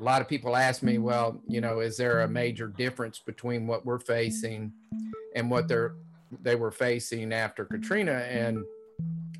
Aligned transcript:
a 0.00 0.04
lot 0.04 0.22
of 0.22 0.28
people 0.28 0.56
ask 0.56 0.82
me, 0.82 0.98
well, 0.98 1.40
you 1.46 1.60
know, 1.60 1.80
is 1.80 1.96
there 1.96 2.20
a 2.20 2.28
major 2.28 2.68
difference 2.68 3.18
between 3.18 3.66
what 3.66 3.84
we're 3.84 3.98
facing 3.98 4.72
and 5.36 5.50
what 5.50 5.68
they're 5.68 5.94
they 6.42 6.54
were 6.54 6.70
facing 6.70 7.32
after 7.32 7.64
Katrina? 7.64 8.12
And 8.12 8.64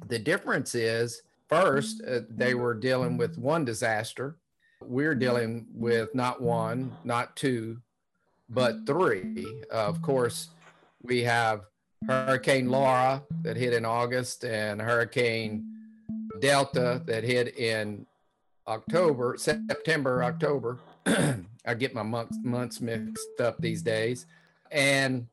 the 0.08 0.18
difference 0.18 0.74
is, 0.74 1.22
first, 1.48 2.02
uh, 2.06 2.20
they 2.28 2.54
were 2.54 2.74
dealing 2.74 3.16
with 3.16 3.38
one 3.38 3.64
disaster. 3.64 4.36
We're 4.82 5.14
dealing 5.14 5.66
with 5.72 6.14
not 6.14 6.42
one, 6.42 6.92
not 7.04 7.36
two, 7.36 7.78
but 8.48 8.86
three. 8.86 9.46
Uh, 9.72 9.86
of 9.86 10.02
course, 10.02 10.50
we 11.02 11.22
have 11.22 11.62
Hurricane 12.06 12.68
Laura 12.68 13.22
that 13.42 13.56
hit 13.56 13.72
in 13.72 13.84
August 13.84 14.44
and 14.44 14.80
Hurricane 14.80 15.64
Delta 16.40 17.02
that 17.06 17.24
hit 17.24 17.56
in 17.56 18.06
October, 18.70 19.34
September, 19.36 20.22
October. 20.22 20.78
I 21.66 21.74
get 21.74 21.92
my 21.92 22.04
months, 22.04 22.38
months 22.42 22.80
mixed 22.80 23.40
up 23.40 23.60
these 23.60 23.82
days. 23.82 24.26
And 24.70 25.26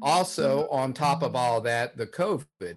also, 0.00 0.66
on 0.70 0.94
top 0.94 1.22
of 1.22 1.36
all 1.36 1.60
that, 1.60 1.98
the 1.98 2.06
COVID. 2.06 2.76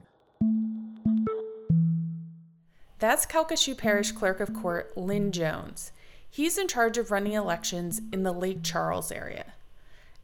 That's 3.00 3.26
Calcasieu 3.26 3.78
Parish 3.78 4.12
Clerk 4.12 4.40
of 4.42 4.54
Court 4.54 4.96
Lynn 4.98 5.32
Jones. 5.32 5.92
He's 6.30 6.58
in 6.58 6.68
charge 6.68 6.98
of 6.98 7.12
running 7.12 7.34
elections 7.34 8.02
in 8.12 8.24
the 8.24 8.34
Lake 8.34 8.64
Charles 8.64 9.12
area. 9.12 9.54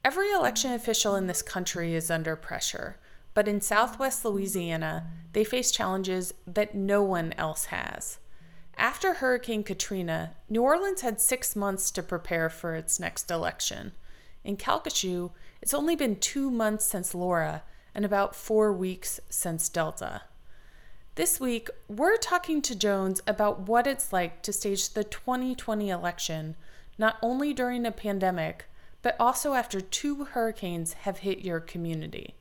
Every 0.04 0.32
election 0.32 0.74
official 0.74 1.16
in 1.16 1.28
this 1.28 1.42
country 1.42 1.94
is 1.94 2.12
under 2.12 2.36
pressure, 2.36 2.98
but 3.34 3.48
in 3.48 3.62
southwest 3.62 4.26
Louisiana, 4.26 5.08
they 5.32 5.46
face 5.46 5.72
challenges 5.72 6.34
that 6.46 6.76
no 6.76 7.02
one 7.02 7.34
else 7.38 7.66
has. 7.66 8.18
After 8.78 9.16
Hurricane 9.16 9.64
Katrina, 9.64 10.36
New 10.50 10.64
Orleans 10.64 11.02
had 11.02 11.22
six 11.22 11.56
months 11.56 11.92
to 11.92 12.04
prepare 12.04 12.50
for 12.50 12.76
its 12.76 13.00
next 13.00 13.30
election. 13.30 13.92
In 14.44 14.58
Calcasieu, 14.58 15.32
it's 15.62 15.74
only 15.74 15.96
been 15.96 16.16
two 16.16 16.50
months 16.50 16.86
since 16.86 17.14
Laura 17.14 17.64
and 17.94 18.06
about 18.06 18.36
four 18.36 18.74
weeks 18.74 19.20
since 19.30 19.70
Delta. 19.70 20.24
This 21.16 21.40
week, 21.40 21.70
we're 21.88 22.18
talking 22.18 22.62
to 22.62 22.76
Jones 22.76 23.22
about 23.28 23.68
what 23.68 23.86
it's 23.86 24.14
like 24.14 24.42
to 24.44 24.54
stage 24.54 24.90
the 24.90 25.04
2020 25.04 25.90
election, 25.90 26.56
not 26.98 27.18
only 27.22 27.54
during 27.54 27.86
a 27.86 27.92
pandemic, 27.92 28.66
but 29.02 29.16
also 29.20 29.54
after 29.54 29.82
two 29.82 30.24
hurricanes 30.24 30.94
have 30.94 31.20
hit 31.20 31.40
your 31.40 31.60
community. 31.60 32.36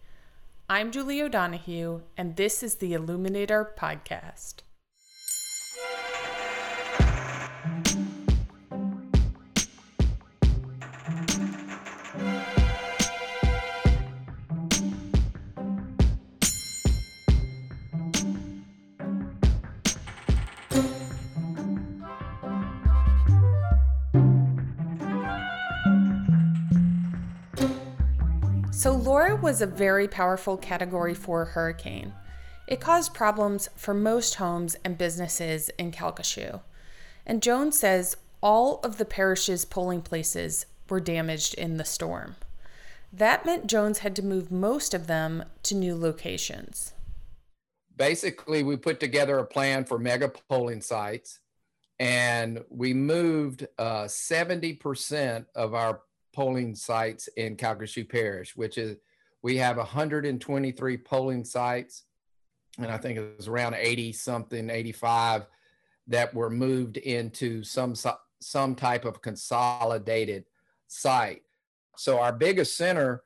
I'm 0.68 0.92
Julie 0.92 1.20
O'Donoghue, 1.20 2.02
and 2.16 2.36
this 2.36 2.62
is 2.62 2.76
the 2.76 2.94
Illuminator 2.94 3.74
Podcast. 3.76 4.62
Laura 29.10 29.34
was 29.34 29.60
a 29.60 29.66
very 29.66 30.06
powerful 30.06 30.56
Category 30.56 31.14
4 31.14 31.46
hurricane. 31.46 32.14
It 32.68 32.80
caused 32.80 33.12
problems 33.12 33.68
for 33.74 33.92
most 33.92 34.36
homes 34.36 34.76
and 34.84 34.96
businesses 34.96 35.68
in 35.70 35.90
Calcasieu. 35.90 36.60
And 37.26 37.42
Jones 37.42 37.76
says 37.76 38.16
all 38.40 38.78
of 38.84 38.98
the 38.98 39.04
parish's 39.04 39.64
polling 39.64 40.00
places 40.00 40.66
were 40.88 41.00
damaged 41.00 41.54
in 41.54 41.76
the 41.76 41.84
storm. 41.84 42.36
That 43.12 43.44
meant 43.44 43.66
Jones 43.66 43.98
had 43.98 44.14
to 44.14 44.22
move 44.24 44.52
most 44.52 44.94
of 44.94 45.08
them 45.08 45.44
to 45.64 45.74
new 45.74 45.96
locations. 45.96 46.92
Basically, 47.96 48.62
we 48.62 48.76
put 48.76 49.00
together 49.00 49.40
a 49.40 49.44
plan 49.44 49.86
for 49.86 49.98
mega 49.98 50.30
polling 50.48 50.82
sites 50.82 51.40
and 51.98 52.62
we 52.70 52.94
moved 52.94 53.66
uh, 53.76 54.04
70% 54.04 55.46
of 55.56 55.74
our 55.74 56.00
polling 56.32 56.74
sites 56.74 57.28
in 57.36 57.56
Calcasieu 57.56 58.08
Parish, 58.08 58.56
which 58.56 58.78
is 58.78 58.96
we 59.42 59.56
have 59.56 59.76
123 59.76 60.96
polling 60.98 61.44
sites, 61.44 62.04
and 62.78 62.90
I 62.90 62.98
think 62.98 63.18
it 63.18 63.36
was 63.36 63.48
around 63.48 63.74
80 63.74 64.12
something, 64.12 64.70
85 64.70 65.46
that 66.08 66.34
were 66.34 66.50
moved 66.50 66.96
into 66.96 67.62
some 67.62 67.94
some 68.42 68.74
type 68.74 69.04
of 69.04 69.22
consolidated 69.22 70.44
site. 70.86 71.42
So 71.96 72.18
our 72.18 72.32
biggest 72.32 72.76
center, 72.76 73.22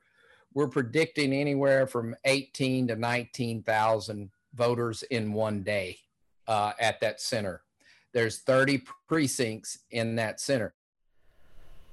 we're 0.53 0.67
predicting 0.67 1.33
anywhere 1.33 1.87
from 1.87 2.15
18 2.25 2.87
to 2.89 2.95
19,000 2.95 4.29
voters 4.53 5.03
in 5.03 5.33
one 5.33 5.63
day 5.63 5.97
uh, 6.47 6.73
at 6.79 6.99
that 7.01 7.21
center. 7.21 7.61
There's 8.13 8.39
30 8.39 8.83
precincts 9.07 9.79
in 9.91 10.15
that 10.15 10.39
center. 10.39 10.73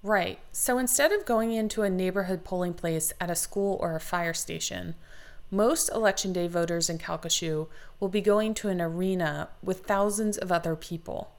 Right. 0.03 0.41
So 0.51 0.79
instead 0.79 1.13
of 1.13 1.25
going 1.25 1.53
into 1.53 1.83
a 1.83 1.91
neighborhood 1.91 2.43
polling 2.43 2.75
place 2.75 3.13
at 3.21 3.31
a 3.31 3.37
school 3.37 3.79
or 3.81 3.95
a 3.95 4.01
fire 4.01 4.35
station, 4.35 4.97
most 5.49 5.91
election 5.91 6.33
day 6.33 6.49
voters 6.49 6.91
in 6.91 6.99
Calcasieu 6.99 7.69
will 8.01 8.09
be 8.09 8.21
going 8.21 8.55
to 8.55 8.69
an 8.69 8.81
arena 8.81 9.51
with 9.63 9.87
thousands 9.87 10.39
of 10.39 10.51
other 10.51 10.75
people. 10.75 11.31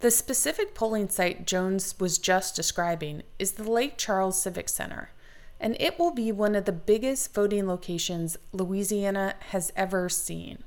The 0.00 0.10
specific 0.10 0.74
polling 0.74 1.08
site 1.08 1.46
Jones 1.46 1.94
was 1.98 2.18
just 2.18 2.54
describing 2.54 3.22
is 3.38 3.52
the 3.52 3.70
Lake 3.70 3.96
Charles 3.96 4.42
Civic 4.42 4.68
Center, 4.68 5.10
and 5.58 5.74
it 5.80 5.98
will 5.98 6.10
be 6.10 6.30
one 6.30 6.54
of 6.54 6.66
the 6.66 6.72
biggest 6.72 7.32
voting 7.32 7.66
locations 7.66 8.36
Louisiana 8.52 9.36
has 9.50 9.72
ever 9.74 10.10
seen. 10.10 10.64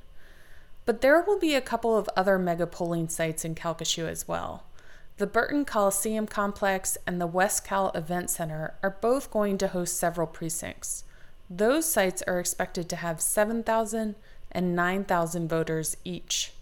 But 0.86 1.02
there 1.02 1.22
will 1.22 1.38
be 1.38 1.54
a 1.54 1.62
couple 1.62 1.96
of 1.96 2.10
other 2.16 2.40
mega 2.40 2.66
polling 2.66 3.08
sites 3.08 3.46
in 3.46 3.54
Calcasieu 3.54 4.08
as 4.08 4.28
well. 4.28 4.64
The 5.20 5.28
Burton 5.28 5.66
Coliseum 5.66 6.28
Complex 6.28 6.98
and 7.06 7.20
the 7.20 7.28
West 7.28 7.66
Cal 7.66 7.90
Event 7.90 8.30
Center 8.30 8.76
are 8.82 8.98
both 9.02 9.30
going 9.30 9.58
to 9.58 9.68
host 9.68 10.00
several 10.00 10.26
precincts. 10.26 11.04
Those 11.50 11.84
sites 11.92 12.22
are 12.22 12.40
expected 12.40 12.88
to 12.88 12.96
have 12.96 13.20
7,000 13.20 14.16
and 14.50 14.76
9,000 14.78 15.50
voters 15.50 15.98
each. 16.06 16.54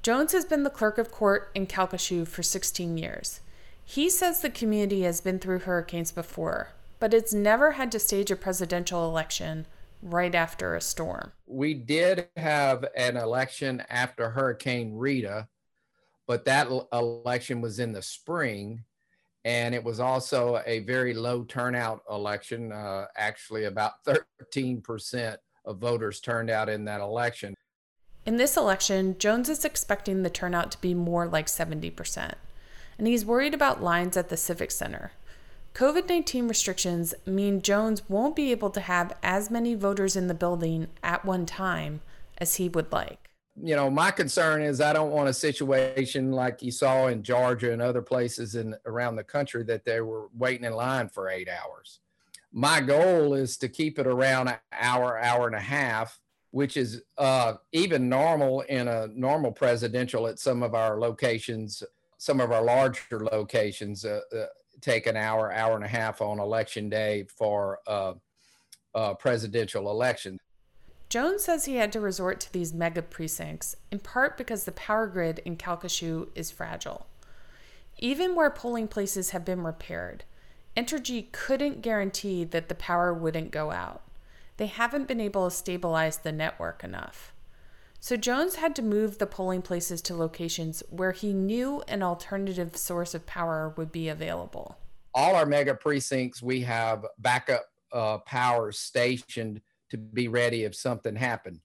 Jones 0.00 0.32
has 0.32 0.46
been 0.46 0.62
the 0.62 0.70
clerk 0.70 0.96
of 0.96 1.10
court 1.10 1.50
in 1.54 1.66
Calcasieu 1.66 2.26
for 2.26 2.42
16 2.42 2.96
years. 2.96 3.40
He 3.84 4.08
says 4.08 4.40
the 4.40 4.48
community 4.48 5.02
has 5.02 5.20
been 5.20 5.38
through 5.38 5.58
hurricanes 5.58 6.10
before, 6.10 6.68
but 6.98 7.12
it's 7.12 7.34
never 7.34 7.72
had 7.72 7.92
to 7.92 7.98
stage 7.98 8.30
a 8.30 8.36
presidential 8.36 9.06
election 9.06 9.66
right 10.00 10.34
after 10.34 10.74
a 10.74 10.80
storm. 10.80 11.32
We 11.46 11.74
did 11.74 12.28
have 12.38 12.86
an 12.96 13.18
election 13.18 13.82
after 13.90 14.30
Hurricane 14.30 14.96
Rita 14.96 15.48
but 16.26 16.44
that 16.44 16.68
election 16.92 17.60
was 17.60 17.78
in 17.78 17.92
the 17.92 18.02
spring 18.02 18.82
and 19.44 19.76
it 19.76 19.84
was 19.84 20.00
also 20.00 20.60
a 20.66 20.80
very 20.80 21.14
low 21.14 21.44
turnout 21.44 22.02
election 22.10 22.72
uh, 22.72 23.06
actually 23.16 23.64
about 23.64 23.92
13% 24.06 25.36
of 25.64 25.78
voters 25.78 26.20
turned 26.20 26.50
out 26.50 26.68
in 26.68 26.84
that 26.84 27.00
election. 27.00 27.54
In 28.24 28.36
this 28.36 28.56
election 28.56 29.16
jones 29.18 29.48
is 29.48 29.64
expecting 29.64 30.22
the 30.22 30.30
turnout 30.30 30.70
to 30.72 30.80
be 30.80 30.94
more 30.94 31.28
like 31.28 31.46
70% 31.46 32.34
and 32.98 33.06
he's 33.06 33.24
worried 33.24 33.54
about 33.54 33.82
lines 33.82 34.16
at 34.16 34.30
the 34.30 34.36
civic 34.36 34.70
center. 34.70 35.12
Covid-19 35.74 36.48
restrictions 36.48 37.14
mean 37.26 37.60
jones 37.60 38.08
won't 38.08 38.34
be 38.34 38.50
able 38.50 38.70
to 38.70 38.80
have 38.80 39.14
as 39.22 39.50
many 39.50 39.74
voters 39.74 40.16
in 40.16 40.26
the 40.26 40.34
building 40.34 40.88
at 41.02 41.24
one 41.24 41.44
time 41.44 42.00
as 42.38 42.54
he 42.54 42.68
would 42.68 42.90
like 42.90 43.25
you 43.62 43.74
know, 43.74 43.90
my 43.90 44.10
concern 44.10 44.62
is 44.62 44.80
I 44.80 44.92
don't 44.92 45.10
want 45.10 45.28
a 45.28 45.34
situation 45.34 46.30
like 46.32 46.62
you 46.62 46.70
saw 46.70 47.06
in 47.08 47.22
Georgia 47.22 47.72
and 47.72 47.80
other 47.80 48.02
places 48.02 48.54
in 48.54 48.74
around 48.84 49.16
the 49.16 49.24
country 49.24 49.62
that 49.64 49.84
they 49.84 50.00
were 50.00 50.28
waiting 50.36 50.64
in 50.64 50.74
line 50.74 51.08
for 51.08 51.28
eight 51.28 51.48
hours. 51.48 52.00
My 52.52 52.80
goal 52.80 53.34
is 53.34 53.56
to 53.58 53.68
keep 53.68 53.98
it 53.98 54.06
around 54.06 54.48
an 54.48 54.58
hour, 54.72 55.18
hour 55.18 55.46
and 55.46 55.56
a 55.56 55.60
half, 55.60 56.18
which 56.50 56.76
is 56.76 57.02
uh, 57.18 57.54
even 57.72 58.08
normal 58.08 58.60
in 58.62 58.88
a 58.88 59.08
normal 59.08 59.52
presidential 59.52 60.26
at 60.26 60.38
some 60.38 60.62
of 60.62 60.74
our 60.74 60.98
locations, 60.98 61.82
some 62.18 62.40
of 62.40 62.52
our 62.52 62.62
larger 62.62 63.24
locations 63.32 64.04
uh, 64.04 64.20
uh, 64.36 64.46
take 64.80 65.06
an 65.06 65.16
hour, 65.16 65.52
hour 65.52 65.76
and 65.76 65.84
a 65.84 65.88
half 65.88 66.20
on 66.20 66.38
election 66.38 66.88
day 66.88 67.24
for 67.36 67.78
uh, 67.86 68.14
presidential 69.14 69.90
election. 69.90 70.38
Jones 71.08 71.44
says 71.44 71.64
he 71.64 71.76
had 71.76 71.92
to 71.92 72.00
resort 72.00 72.40
to 72.40 72.52
these 72.52 72.74
mega 72.74 73.02
precincts, 73.02 73.76
in 73.92 74.00
part 74.00 74.36
because 74.36 74.64
the 74.64 74.72
power 74.72 75.06
grid 75.06 75.40
in 75.44 75.56
Calcasieu 75.56 76.28
is 76.34 76.50
fragile. 76.50 77.06
Even 77.98 78.34
where 78.34 78.50
polling 78.50 78.88
places 78.88 79.30
have 79.30 79.44
been 79.44 79.62
repaired, 79.62 80.24
Entergy 80.76 81.30
couldn't 81.32 81.80
guarantee 81.80 82.44
that 82.44 82.68
the 82.68 82.74
power 82.74 83.14
wouldn't 83.14 83.50
go 83.50 83.70
out. 83.70 84.02
They 84.56 84.66
haven't 84.66 85.08
been 85.08 85.20
able 85.20 85.48
to 85.48 85.54
stabilize 85.54 86.18
the 86.18 86.32
network 86.32 86.82
enough. 86.82 87.32
So 88.00 88.16
Jones 88.16 88.56
had 88.56 88.76
to 88.76 88.82
move 88.82 89.18
the 89.18 89.26
polling 89.26 89.62
places 89.62 90.02
to 90.02 90.14
locations 90.14 90.82
where 90.90 91.12
he 91.12 91.32
knew 91.32 91.82
an 91.88 92.02
alternative 92.02 92.76
source 92.76 93.14
of 93.14 93.26
power 93.26 93.72
would 93.76 93.90
be 93.90 94.08
available. 94.08 94.76
All 95.14 95.34
our 95.34 95.46
mega 95.46 95.74
precincts, 95.74 96.42
we 96.42 96.60
have 96.62 97.06
backup 97.18 97.70
uh, 97.92 98.18
power 98.18 98.70
stationed 98.72 99.62
to 99.90 99.96
be 99.96 100.28
ready 100.28 100.64
if 100.64 100.74
something 100.74 101.16
happened. 101.16 101.60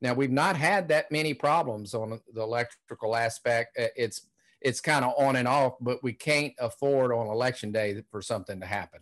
Now 0.00 0.14
we've 0.14 0.30
not 0.30 0.56
had 0.56 0.88
that 0.88 1.10
many 1.10 1.34
problems 1.34 1.94
on 1.94 2.20
the 2.32 2.42
electrical 2.42 3.16
aspect. 3.16 3.78
It's 3.96 4.26
it's 4.60 4.80
kind 4.80 5.04
of 5.04 5.12
on 5.18 5.36
and 5.36 5.46
off, 5.46 5.74
but 5.80 6.02
we 6.02 6.12
can't 6.12 6.54
afford 6.58 7.12
on 7.12 7.26
election 7.28 7.72
day 7.72 8.02
for 8.10 8.22
something 8.22 8.60
to 8.60 8.66
happen. 8.66 9.00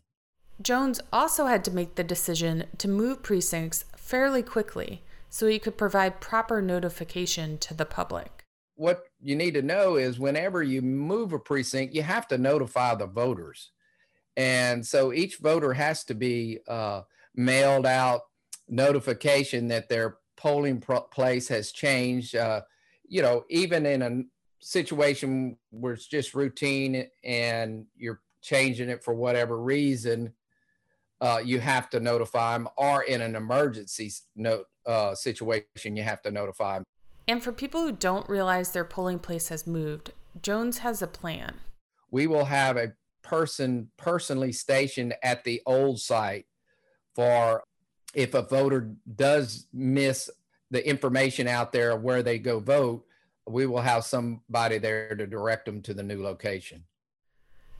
Jones 0.60 1.00
also 1.12 1.46
had 1.46 1.64
to 1.64 1.70
make 1.70 1.94
the 1.94 2.04
decision 2.04 2.64
to 2.78 2.88
move 2.88 3.22
precincts 3.22 3.84
fairly 3.96 4.42
quickly 4.42 5.02
so 5.28 5.46
he 5.46 5.58
could 5.58 5.76
provide 5.76 6.20
proper 6.20 6.62
notification 6.62 7.58
to 7.58 7.74
the 7.74 7.84
public. 7.84 8.44
What 8.76 9.04
you 9.20 9.36
need 9.36 9.54
to 9.54 9.62
know 9.62 9.96
is 9.96 10.18
whenever 10.18 10.62
you 10.62 10.82
move 10.82 11.32
a 11.32 11.38
precinct, 11.38 11.94
you 11.94 12.02
have 12.02 12.28
to 12.28 12.38
notify 12.38 12.94
the 12.94 13.06
voters. 13.06 13.70
And 14.36 14.84
so 14.84 15.12
each 15.12 15.38
voter 15.38 15.72
has 15.72 16.04
to 16.04 16.14
be 16.14 16.58
uh, 16.68 17.02
mailed 17.34 17.86
out 17.86 18.22
notification 18.68 19.68
that 19.68 19.88
their 19.88 20.18
polling 20.36 20.80
place 20.80 21.48
has 21.48 21.72
changed. 21.72 22.36
Uh, 22.36 22.62
you 23.06 23.22
know, 23.22 23.44
even 23.50 23.86
in 23.86 24.02
a 24.02 24.22
situation 24.60 25.56
where 25.70 25.92
it's 25.92 26.06
just 26.06 26.34
routine 26.34 27.06
and 27.22 27.86
you're 27.96 28.20
changing 28.42 28.88
it 28.88 29.02
for 29.02 29.14
whatever 29.14 29.60
reason, 29.60 30.32
uh, 31.20 31.40
you 31.42 31.60
have 31.60 31.88
to 31.90 32.00
notify 32.00 32.52
them, 32.54 32.68
or 32.76 33.02
in 33.02 33.20
an 33.20 33.34
emergency 33.34 34.12
note 34.36 34.66
uh, 34.86 35.14
situation, 35.14 35.96
you 35.96 36.02
have 36.02 36.20
to 36.22 36.30
notify 36.30 36.74
them. 36.74 36.84
And 37.26 37.42
for 37.42 37.52
people 37.52 37.82
who 37.82 37.92
don't 37.92 38.28
realize 38.28 38.72
their 38.72 38.84
polling 38.84 39.18
place 39.18 39.48
has 39.48 39.66
moved, 39.66 40.12
Jones 40.42 40.78
has 40.78 41.00
a 41.00 41.06
plan. 41.06 41.60
We 42.10 42.26
will 42.26 42.44
have 42.44 42.76
a 42.76 42.92
person 43.22 43.90
personally 43.96 44.52
stationed 44.52 45.14
at 45.22 45.44
the 45.44 45.62
old 45.64 46.00
site 46.00 46.44
for 47.14 47.64
if 48.14 48.34
a 48.34 48.42
voter 48.42 48.90
does 49.16 49.66
miss 49.72 50.30
the 50.70 50.86
information 50.88 51.46
out 51.46 51.72
there 51.72 51.92
of 51.92 52.02
where 52.02 52.22
they 52.22 52.38
go 52.38 52.58
vote, 52.58 53.06
we 53.46 53.66
will 53.66 53.80
have 53.80 54.04
somebody 54.04 54.78
there 54.78 55.14
to 55.14 55.26
direct 55.26 55.66
them 55.66 55.82
to 55.82 55.94
the 55.94 56.02
new 56.02 56.22
location. 56.22 56.84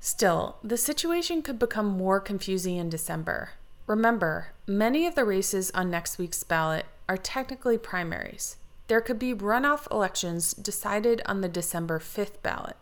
Still, 0.01 0.59
the 0.63 0.77
situation 0.77 1.41
could 1.41 1.59
become 1.59 1.87
more 1.87 2.21
confusing 2.21 2.77
in 2.77 2.91
December. 2.91 3.53
Remember, 3.87 4.53
many 4.67 5.07
of 5.07 5.15
the 5.15 5.25
races 5.25 5.71
on 5.75 5.91
next 5.91 6.19
week's 6.19 6.43
ballot 6.43 6.85
are 7.09 7.17
technically 7.17 7.79
primaries. 7.79 8.57
There 8.87 9.01
could 9.01 9.19
be 9.19 9.35
runoff 9.35 9.91
elections 9.91 10.53
decided 10.53 11.23
on 11.25 11.41
the 11.41 11.49
December 11.49 11.99
5th 11.99 12.43
ballot. 12.43 12.77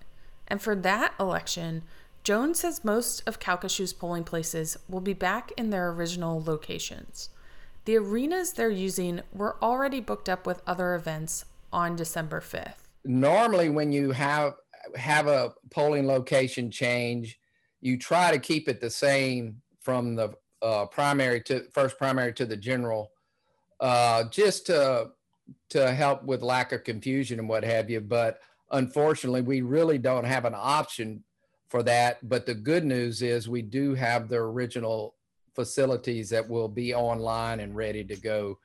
And 0.48 0.60
for 0.60 0.74
that 0.74 1.14
election, 1.20 1.82
Jones 2.24 2.60
says 2.60 2.84
most 2.84 3.22
of 3.26 3.40
Calcasieu's 3.40 3.92
polling 3.92 4.24
places 4.24 4.76
will 4.88 5.00
be 5.00 5.12
back 5.12 5.52
in 5.56 5.70
their 5.70 5.90
original 5.90 6.42
locations. 6.42 7.30
The 7.84 7.96
arenas 7.96 8.52
they're 8.52 8.70
using 8.70 9.22
were 9.32 9.56
already 9.62 10.00
booked 10.00 10.28
up 10.28 10.46
with 10.46 10.62
other 10.66 10.94
events 10.94 11.46
on 11.72 11.96
December 11.96 12.40
5th. 12.40 12.74
Normally, 13.04 13.70
when 13.70 13.90
you 13.90 14.12
have 14.12 14.54
have 14.96 15.26
a 15.26 15.54
polling 15.70 16.06
location 16.06 16.70
change, 16.70 17.38
you 17.80 17.98
try 17.98 18.30
to 18.30 18.38
keep 18.38 18.68
it 18.68 18.80
the 18.80 18.90
same 18.90 19.60
from 19.80 20.14
the 20.14 20.32
uh, 20.60 20.86
primary 20.86 21.40
to 21.42 21.64
first 21.72 21.98
primary 21.98 22.32
to 22.34 22.46
the 22.46 22.56
general, 22.56 23.10
uh, 23.80 24.24
just 24.24 24.66
to 24.66 25.10
to 25.70 25.92
help 25.92 26.22
with 26.22 26.42
lack 26.42 26.70
of 26.70 26.84
confusion 26.84 27.40
and 27.40 27.48
what 27.48 27.64
have 27.64 27.90
you. 27.90 28.00
But 28.00 28.38
unfortunately, 28.70 29.40
we 29.40 29.62
really 29.62 29.98
don't 29.98 30.24
have 30.24 30.44
an 30.44 30.54
option 30.56 31.24
for 31.68 31.82
that. 31.82 32.28
But 32.28 32.46
the 32.46 32.54
good 32.54 32.84
news 32.84 33.22
is 33.22 33.48
we 33.48 33.62
do 33.62 33.94
have 33.94 34.28
the 34.28 34.36
original 34.36 35.16
facilities 35.54 36.30
that 36.30 36.48
will 36.48 36.68
be 36.68 36.94
online 36.94 37.60
and 37.60 37.76
ready 37.76 38.04
to 38.04 38.16
go 38.16 38.58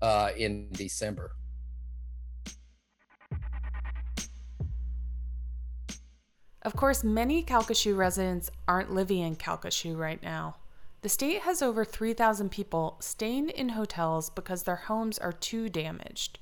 uh, 0.00 0.30
in 0.36 0.68
December. 0.72 1.32
Of 6.64 6.76
course, 6.76 7.02
many 7.02 7.42
Calcasieu 7.42 7.96
residents 7.96 8.50
aren't 8.68 8.92
living 8.92 9.18
in 9.18 9.34
Calcasieu 9.34 9.96
right 9.96 10.22
now. 10.22 10.56
The 11.02 11.08
state 11.08 11.40
has 11.40 11.60
over 11.60 11.84
3,000 11.84 12.50
people 12.50 12.96
staying 13.00 13.48
in 13.48 13.70
hotels 13.70 14.30
because 14.30 14.62
their 14.62 14.76
homes 14.76 15.18
are 15.18 15.32
too 15.32 15.68
damaged. 15.68 16.38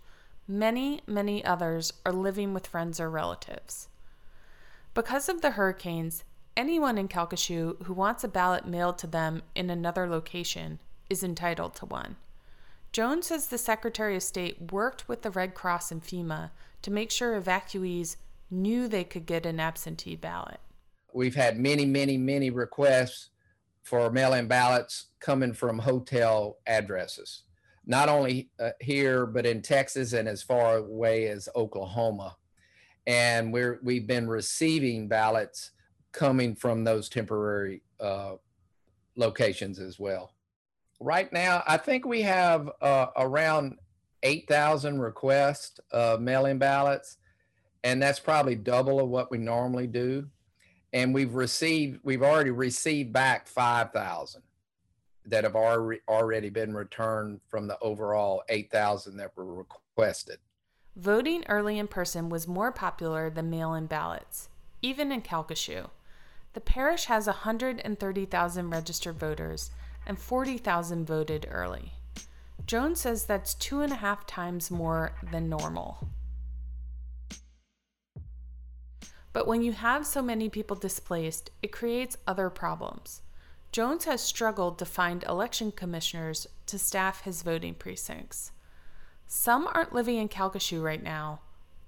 Many, 0.47 1.01
many 1.07 1.43
others 1.43 1.95
are 2.05 2.13
living 2.13 2.53
with 2.53 2.67
friends 2.67 3.01
or 3.01 3.09
relatives. 3.09 3.89
Because 4.93 5.31
of 5.31 5.41
the 5.41 5.53
hurricanes, 5.53 6.25
anyone 6.61 6.99
in 6.99 7.09
Calcasieu 7.09 7.83
who 7.85 7.95
wants 7.95 8.23
a 8.23 8.29
ballot 8.29 8.67
mailed 8.67 8.99
to 8.99 9.07
them 9.07 9.41
in 9.55 9.71
another 9.71 10.07
location 10.07 10.79
is 11.09 11.25
entitled 11.25 11.75
to 11.75 11.87
one. 11.87 12.17
Jones 12.93 13.29
says 13.29 13.47
the 13.47 13.57
Secretary 13.57 14.15
of 14.15 14.23
State 14.23 14.71
worked 14.71 15.09
with 15.09 15.23
the 15.23 15.31
Red 15.31 15.55
Cross 15.55 15.91
and 15.91 16.03
FEMA 16.05 16.51
to 16.83 16.91
make 16.91 17.11
sure 17.11 17.41
evacuees 17.41 18.17
knew 18.51 18.87
they 18.87 19.05
could 19.05 19.25
get 19.25 19.47
an 19.47 19.59
absentee 19.59 20.17
ballot. 20.17 20.61
We've 21.15 21.35
had 21.35 21.59
many, 21.59 21.87
many, 21.87 22.19
many 22.19 22.51
requests 22.51 23.31
for 23.83 24.11
mail 24.11 24.35
in 24.35 24.47
ballots 24.47 25.07
coming 25.19 25.55
from 25.55 25.79
hotel 25.79 26.59
addresses, 26.67 27.45
not 27.87 28.11
only 28.11 28.51
uh, 28.61 28.73
here, 28.81 29.25
but 29.25 29.47
in 29.47 29.63
Texas 29.63 30.13
and 30.13 30.29
as 30.29 30.43
far 30.43 30.77
away 30.77 31.29
as 31.29 31.49
Oklahoma. 31.57 32.37
And 33.07 33.51
we're, 33.51 33.81
we've 33.83 34.07
been 34.07 34.29
receiving 34.29 35.09
ballots 35.09 35.71
coming 36.13 36.55
from 36.55 36.85
those 36.85 37.09
temporary 37.09 37.83
uh, 38.01 38.35
locations 39.17 39.79
as 39.79 39.99
well. 39.99 40.35
Right 41.01 41.33
now, 41.33 41.63
I 41.67 41.77
think 41.77 42.05
we 42.05 42.23
have 42.23 42.71
uh, 42.81 43.07
around 43.17 43.79
8,000 44.23 45.01
requests 45.01 45.81
of 45.91 46.21
mail 46.21 46.47
in 46.47 46.59
ballots 46.59 47.17
and 47.83 48.03
that's 48.03 48.21
probably 48.21 48.55
double 48.55 49.01
of 49.01 49.09
what 49.09 49.31
we 49.31 49.39
normally 49.39 49.87
do. 49.87 50.29
And 50.93 51.15
we've 51.15 51.35
received, 51.35 52.01
we've 52.03 52.23
already 52.23 52.51
received 52.51 53.13
back 53.13 53.47
5,000 53.47 54.43
that 55.27 55.45
have 55.45 55.55
already 55.55 56.01
already 56.09 56.51
been 56.51 56.75
returned 56.75 57.41
from 57.49 57.69
the 57.69 57.79
overall 57.81 58.43
8,000 58.49 59.17
that 59.19 59.37
were 59.37 59.55
requested. 59.55 60.39
Voting 60.97 61.45
early 61.49 61.79
in 61.79 61.87
person 61.87 62.29
was 62.29 62.49
more 62.49 62.73
popular 62.73 63.31
than 63.31 63.49
mail 63.49 63.75
in 63.75 63.87
ballots, 63.87 64.49
even 64.83 65.13
in 65.13 65.23
Calcasieu. 65.23 65.91
The 66.53 66.61
parish 66.61 67.05
has 67.05 67.27
130,000 67.27 68.71
registered 68.71 69.19
voters 69.19 69.71
and 70.07 70.19
40,000 70.19 71.07
voted 71.07 71.47
early. 71.51 71.93
Jones 72.67 73.01
says 73.01 73.25
that's 73.25 73.55
two 73.55 73.81
and 73.81 73.93
a 73.93 73.97
half 73.97 74.27
times 74.27 74.71
more 74.71 75.13
than 75.31 75.49
normal. 75.49 76.09
But 79.33 79.47
when 79.47 79.63
you 79.63 79.73
have 79.73 80.07
so 80.07 80.23
many 80.23 80.49
people 80.49 80.77
displaced, 80.77 81.51
it 81.63 81.71
creates 81.71 82.17
other 82.27 82.51
problems. 82.51 83.23
Jones 83.71 84.05
has 84.05 84.21
struggled 84.21 84.79
to 84.79 84.85
find 84.85 85.23
election 85.25 85.71
commissioners 85.71 86.49
to 86.67 86.79
staff 86.79 87.23
his 87.23 87.43
voting 87.43 87.75
precincts. 87.75 88.51
Some 89.29 89.69
aren't 89.73 89.93
living 89.93 90.17
in 90.17 90.29
Calcasieu 90.29 90.83
right 90.83 91.03
now, 91.03 91.41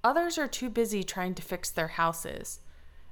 others 0.05 0.39
are 0.39 0.47
too 0.47 0.71
busy 0.71 1.03
trying 1.03 1.35
to 1.35 1.43
fix 1.43 1.71
their 1.71 1.89
houses, 1.89 2.61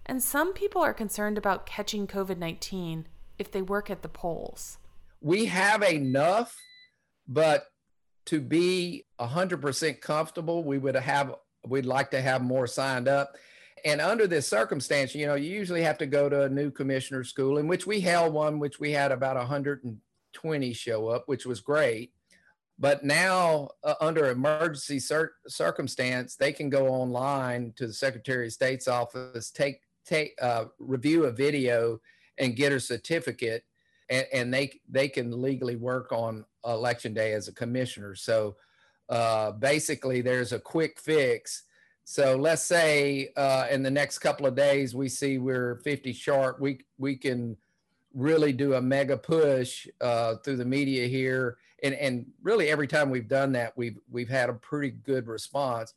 and 0.07 0.23
some 0.23 0.52
people 0.52 0.83
are 0.83 0.95
concerned 0.95 1.38
about 1.38 1.66
catching 1.66 2.07
COVID 2.07 2.38
19 2.38 3.07
if 3.38 3.50
they 3.50 3.62
work 3.62 3.90
at 3.90 4.02
the 4.02 4.09
polls. 4.09 4.78
We 5.21 5.47
have 5.47 5.83
enough, 5.83 6.57
but 7.28 7.66
to 8.26 8.40
be 8.40 9.07
100% 9.19 10.00
comfortable, 10.00 10.64
we 10.64 10.78
would 10.78 10.97
have 10.97 11.35
we'd 11.66 11.85
like 11.85 12.11
to 12.12 12.23
have 12.23 12.42
more 12.42 12.66
signed 12.66 13.07
up 13.07 13.37
and 13.85 14.00
under 14.00 14.26
this 14.26 14.49
circumstance, 14.49 15.14
you 15.14 15.26
know, 15.26 15.35
you 15.35 15.50
usually 15.50 15.83
have 15.83 15.99
to 15.99 16.07
go 16.07 16.28
to 16.28 16.42
a 16.42 16.49
new 16.49 16.71
commissioner 16.71 17.25
school, 17.25 17.59
in 17.59 17.66
which 17.66 17.87
we 17.87 18.00
held 18.00 18.33
one, 18.33 18.59
which 18.59 18.80
we 18.80 18.92
had 18.92 19.12
about 19.12 19.37
120 19.37 20.73
show 20.73 21.09
up, 21.09 21.25
which 21.26 21.47
was 21.47 21.61
great. 21.61 22.12
But 22.78 23.04
now, 23.04 23.71
uh, 23.85 23.95
under 24.00 24.30
emergency 24.30 25.00
cir- 25.00 25.35
circumstance, 25.47 26.37
they 26.37 26.52
can 26.52 26.71
go 26.71 26.88
online 26.88 27.73
to 27.76 27.87
the 27.87 27.92
Secretary 27.92 28.47
of 28.47 28.52
State's 28.52 28.88
office, 28.88 29.50
take 29.50 29.80
take 30.14 30.35
uh, 30.43 30.67
review 30.79 31.25
a 31.25 31.33
video, 31.33 32.00
and 32.38 32.57
get 32.57 32.73
a 32.73 32.81
certificate, 32.81 33.64
and, 34.09 34.26
and 34.33 34.55
they 34.55 34.81
they 34.88 35.09
can 35.09 35.40
legally 35.40 35.76
work 35.76 36.12
on 36.12 36.45
election 36.64 37.14
day 37.14 37.33
as 37.33 37.49
a 37.49 37.52
commissioner. 37.52 38.14
So 38.14 38.57
uh, 39.09 39.52
basically, 39.52 40.21
there's 40.21 40.52
a 40.52 40.61
quick 40.61 41.00
fix 41.00 41.64
so 42.11 42.35
let's 42.35 42.62
say 42.62 43.29
uh, 43.37 43.69
in 43.71 43.85
the 43.85 43.90
next 43.90 44.19
couple 44.19 44.45
of 44.45 44.57
days 44.57 44.97
we 44.97 45.09
see 45.09 45.38
we're 45.38 45.76
50 45.85 46.12
sharp. 46.12 46.61
We 46.61 46.81
we 46.99 47.14
can 47.14 47.57
really 48.14 48.52
do 48.52 48.75
a 48.75 48.83
mega 48.83 49.17
push 49.17 49.87
uh, 50.00 50.35
through 50.43 50.57
the 50.57 50.64
media 50.64 51.07
here 51.07 51.59
and 51.85 51.95
and 51.95 52.26
really 52.43 52.69
every 52.69 52.88
time 52.88 53.11
we've 53.11 53.29
done 53.29 53.52
that, 53.52 53.76
we've 53.76 53.99
we've 54.11 54.29
had 54.29 54.50
a 54.50 54.55
pretty 54.55 54.90
good 54.90 55.29
response. 55.29 55.95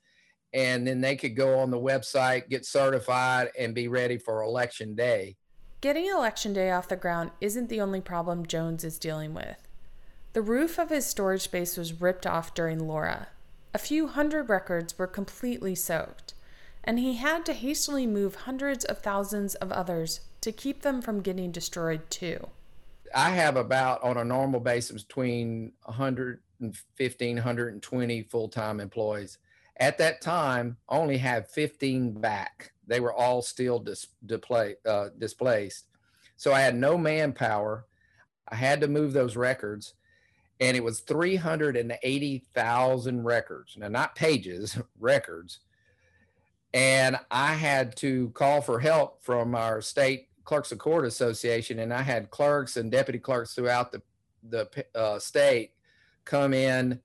And 0.54 0.86
then 0.86 1.02
they 1.02 1.16
could 1.16 1.36
go 1.36 1.60
on 1.60 1.72
the 1.72 1.80
website, 1.80 2.50
get 2.50 2.66
certified, 2.66 3.50
and 3.58 3.74
be 3.74 3.88
ready 3.88 4.18
for 4.18 4.44
election 4.44 4.96
day. 4.96 5.36
Getting 5.82 6.06
election 6.08 6.54
day 6.54 6.72
off 6.72 6.88
the 6.88 6.96
ground 6.96 7.32
isn't 7.42 7.70
the 7.70 7.82
only 7.82 8.02
problem 8.02 8.46
Jones 8.46 8.84
is 8.84 9.00
dealing 9.00 9.34
with. 9.34 9.68
The 10.34 10.42
roof 10.42 10.80
of 10.80 10.90
his 10.90 11.06
storage 11.06 11.42
space 11.42 11.76
was 11.78 12.02
ripped 12.02 12.26
off 12.26 12.54
during 12.54 12.88
Laura. 12.88 13.28
A 13.74 13.80
few 13.80 14.08
hundred 14.08 14.50
records 14.50 14.98
were 14.98 15.08
completely 15.08 15.76
soaked, 15.76 16.34
and 16.84 17.00
he 17.00 17.16
had 17.16 17.46
to 17.46 17.54
hastily 17.54 18.06
move 18.08 18.36
hundreds 18.36 18.86
of 18.86 19.00
thousands 19.00 19.56
of 19.56 19.72
others 19.72 20.22
to 20.42 20.52
keep 20.52 20.82
them 20.82 21.02
from 21.02 21.22
getting 21.22 21.52
destroyed 21.52 22.10
too. 22.10 22.50
I 23.16 23.30
have 23.32 23.58
about 23.58 24.04
on 24.04 24.18
a 24.18 24.24
normal 24.24 24.60
basis 24.60 25.04
between 25.04 25.72
115, 25.84 27.36
120 27.36 28.24
full-time 28.24 28.80
employees. 28.80 29.38
At 29.78 29.98
that 29.98 30.22
time, 30.22 30.78
only 30.88 31.18
had 31.18 31.48
15 31.48 32.14
back. 32.14 32.74
They 32.86 33.00
were 33.00 33.14
all 33.14 33.42
still 33.42 33.80
dis- 33.80 34.08
uh, 34.86 35.08
displaced. 35.18 35.88
So 36.36 36.54
I 36.54 36.62
had 36.62 36.76
no 36.76 36.96
manpower. 36.98 37.88
I 38.48 38.56
had 38.56 38.82
to 38.82 38.88
move 38.88 39.14
those 39.14 39.36
records, 39.36 39.96
and 40.60 40.78
it 40.78 40.84
was 40.84 41.00
380,000 41.00 43.24
records. 43.24 43.76
Now, 43.78 43.88
not 43.88 44.16
pages, 44.16 44.78
records. 45.00 45.62
And 46.74 47.18
I 47.32 47.54
had 47.54 47.96
to 47.98 48.30
call 48.32 48.62
for 48.62 48.80
help 48.80 49.24
from 49.24 49.56
our 49.56 49.82
state 49.82 50.30
clerks 50.44 50.72
of 50.72 50.80
court 50.80 51.06
association, 51.06 51.80
and 51.80 51.94
I 51.94 52.02
had 52.02 52.30
clerks 52.30 52.78
and 52.78 52.92
deputy 52.92 53.20
clerks 53.20 53.54
throughout 53.54 53.92
the 53.92 54.02
the 54.50 54.68
uh, 54.94 55.20
state 55.20 55.72
come 56.26 56.54
in, 56.54 57.00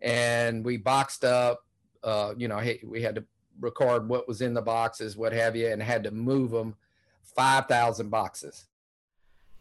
and 0.00 0.64
we 0.64 0.76
boxed 0.76 1.24
up. 1.24 1.64
Uh, 2.04 2.34
you 2.36 2.48
know, 2.48 2.60
we 2.84 3.02
had 3.02 3.14
to 3.16 3.24
record 3.60 4.08
what 4.08 4.26
was 4.26 4.40
in 4.40 4.54
the 4.54 4.62
boxes, 4.62 5.16
what 5.16 5.32
have 5.32 5.54
you, 5.54 5.68
and 5.68 5.82
had 5.82 6.04
to 6.04 6.10
move 6.10 6.50
them 6.50 6.74
five 7.22 7.66
thousand 7.66 8.10
boxes. 8.10 8.66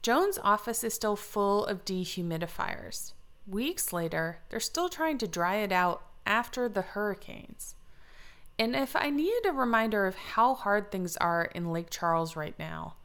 Jones' 0.02 0.40
office 0.44 0.84
is 0.84 0.94
still 0.94 1.16
full 1.16 1.66
of 1.66 1.86
dehumidifiers. 1.86 3.14
Weeks 3.48 3.94
later, 3.94 4.40
they're 4.50 4.60
still 4.60 4.90
trying 4.90 5.18
to 5.20 5.28
dry 5.28 5.58
it 5.58 5.72
out 5.72 6.02
after 6.26 6.68
the 6.68 6.82
hurricanes. 6.82 7.76
And 8.58 8.76
if 8.76 8.96
I 8.96 9.10
needed 9.10 9.46
a 9.46 9.52
reminder 9.52 10.06
of 10.08 10.16
how 10.16 10.54
hard 10.54 10.92
things 10.92 11.18
are 11.18 11.46
in 11.46 11.72
Lake 11.72 11.90
Charles 11.90 12.36
right 12.36 12.58
now, 12.58 12.96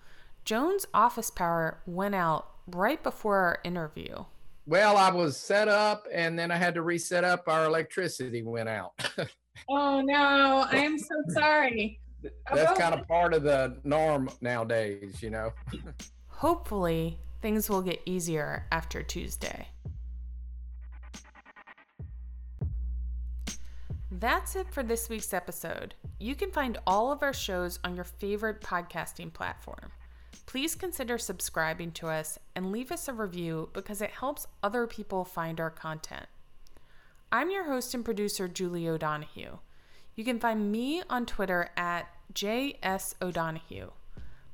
Jones' 0.45 0.87
office 0.93 1.31
power 1.31 1.79
went 1.87 2.15
out 2.15 2.49
right 2.67 3.03
before 3.03 3.37
our 3.37 3.59
interview. 3.65 4.25
Well, 4.69 4.97
I 4.97 5.11
was 5.11 5.37
set 5.37 5.69
up 5.69 6.09
and 6.13 6.37
then 6.37 6.51
I 6.51 6.57
had 6.57 6.75
to 6.75 6.83
reset 6.83 7.23
up. 7.23 7.45
Our 7.47 7.67
electricity 7.67 8.43
went 8.43 8.69
out. 8.69 8.93
oh, 9.69 10.01
no. 10.01 10.67
I 10.71 10.79
am 10.79 10.99
so 10.99 11.15
sorry. 11.29 12.01
That's 12.53 12.79
kind 12.79 12.93
of 12.93 13.07
part 13.07 13.33
of 13.33 13.45
the 13.45 13.79
norm 13.85 14.29
nowadays, 14.41 15.23
you 15.23 15.31
know. 15.31 15.53
Hopefully, 16.27 17.21
things 17.41 17.71
will 17.71 17.83
get 17.83 18.01
easier 18.07 18.67
after 18.73 19.05
Tuesday. 19.05 19.69
That's 24.11 24.57
it 24.57 24.73
for 24.73 24.83
this 24.83 25.09
week's 25.09 25.33
episode. 25.33 25.95
You 26.19 26.35
can 26.35 26.51
find 26.51 26.79
all 26.87 27.13
of 27.13 27.23
our 27.23 27.35
shows 27.35 27.79
on 27.85 27.95
your 27.95 28.05
favorite 28.05 28.63
podcasting 28.63 29.33
platform 29.33 29.93
please 30.47 30.75
consider 30.75 31.19
subscribing 31.19 31.91
to 31.91 32.07
us 32.07 32.39
and 32.55 32.73
leave 32.73 32.93
us 32.93 33.09
a 33.09 33.13
review 33.13 33.69
because 33.73 34.01
it 34.01 34.11
helps 34.11 34.47
other 34.63 34.87
people 34.87 35.25
find 35.25 35.61
our 35.61 35.71
content. 35.71 36.27
I'm 37.31 37.51
your 37.51 37.65
host 37.65 37.93
and 37.95 38.05
producer, 38.05 38.47
Julie 38.47 38.89
O'Donoghue. 38.89 39.59
You 40.15 40.25
can 40.25 40.39
find 40.39 40.71
me 40.71 41.03
on 41.11 41.27
Twitter 41.27 41.71
at 41.77 42.09
JS 42.33 43.15
O'Donoghue. 43.21 43.91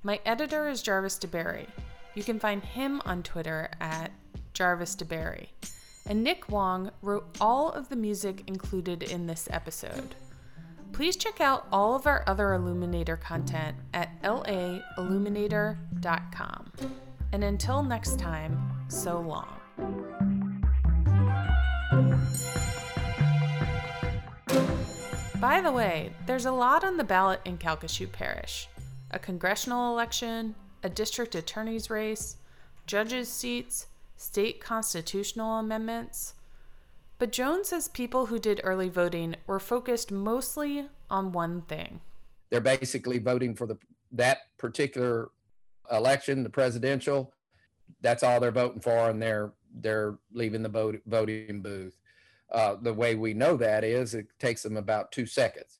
My 0.02 0.18
editor 0.24 0.66
is 0.68 0.82
Jarvis 0.82 1.18
DeBerry. 1.18 1.68
You 2.14 2.24
can 2.24 2.40
find 2.40 2.64
him 2.64 3.00
on 3.04 3.22
Twitter 3.22 3.70
at 3.80 4.10
Jarvis 4.54 4.96
DeBerry. 4.96 5.48
And 6.06 6.24
Nick 6.24 6.48
Wong 6.48 6.90
wrote 7.02 7.36
all 7.40 7.70
of 7.70 7.88
the 7.88 7.96
music 7.96 8.42
included 8.46 9.02
in 9.02 9.26
this 9.26 9.46
episode. 9.52 10.16
Please 10.92 11.16
check 11.16 11.40
out 11.40 11.66
all 11.72 11.96
of 11.96 12.06
our 12.06 12.22
other 12.26 12.52
Illuminator 12.52 13.16
content 13.16 13.74
at 13.94 14.22
lailluminator.com. 14.22 16.72
And 17.32 17.42
until 17.42 17.82
next 17.82 18.18
time, 18.18 18.60
so 18.88 19.18
long. 19.20 19.48
By 25.40 25.62
the 25.62 25.72
way, 25.72 26.12
there's 26.26 26.44
a 26.44 26.52
lot 26.52 26.84
on 26.84 26.98
the 26.98 27.04
ballot 27.04 27.40
in 27.44 27.58
Calcasieu 27.58 28.12
Parish 28.12 28.68
a 29.14 29.18
congressional 29.18 29.92
election, 29.92 30.54
a 30.82 30.88
district 30.88 31.34
attorney's 31.34 31.90
race, 31.90 32.38
judges' 32.86 33.28
seats, 33.28 33.88
state 34.16 34.58
constitutional 34.60 35.58
amendments 35.58 36.32
but 37.22 37.30
Jones 37.30 37.68
says 37.68 37.86
people 37.86 38.26
who 38.26 38.40
did 38.40 38.60
early 38.64 38.88
voting 38.88 39.36
were 39.46 39.60
focused 39.60 40.10
mostly 40.10 40.88
on 41.08 41.30
one 41.30 41.62
thing. 41.62 42.00
They're 42.50 42.60
basically 42.60 43.20
voting 43.20 43.54
for 43.54 43.64
the 43.64 43.78
that 44.10 44.38
particular 44.58 45.30
election, 45.92 46.42
the 46.42 46.50
presidential. 46.50 47.32
That's 48.00 48.24
all 48.24 48.40
they're 48.40 48.50
voting 48.50 48.80
for, 48.80 49.08
and 49.08 49.22
they're 49.22 49.52
they're 49.72 50.18
leaving 50.32 50.64
the 50.64 50.68
vote, 50.68 51.00
voting 51.06 51.62
booth. 51.62 51.96
Uh, 52.50 52.74
the 52.82 52.92
way 52.92 53.14
we 53.14 53.34
know 53.34 53.56
that 53.56 53.84
is 53.84 54.14
it 54.14 54.26
takes 54.40 54.64
them 54.64 54.76
about 54.76 55.12
two 55.12 55.24
seconds. 55.24 55.78